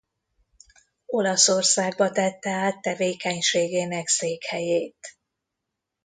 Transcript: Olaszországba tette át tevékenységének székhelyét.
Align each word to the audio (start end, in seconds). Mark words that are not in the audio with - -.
Olaszországba 1.05 2.11
tette 2.11 2.49
át 2.51 2.81
tevékenységének 2.81 4.07
székhelyét. 4.07 5.17